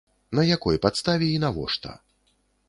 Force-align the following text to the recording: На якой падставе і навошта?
На 0.37 0.45
якой 0.55 0.79
падставе 0.85 1.29
і 1.35 1.43
навошта? 1.45 1.95